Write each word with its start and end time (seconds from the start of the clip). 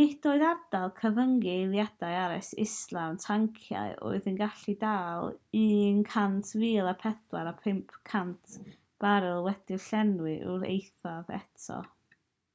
nid 0.00 0.26
oedd 0.32 0.42
ardal 0.48 0.84
gyfyngu 0.98 1.48
eilaidd 1.52 2.04
arall 2.08 2.50
islaw'r 2.64 3.16
tanciau 3.24 3.96
oedd 4.10 4.28
yn 4.34 4.36
gallu 4.42 4.76
dal 4.84 5.32
104,500 5.62 8.56
baril 9.08 9.44
wedi'u 9.50 9.82
llenwi 9.90 10.38
i'r 10.40 10.68
eithaf 10.72 11.34
eto 11.44 11.84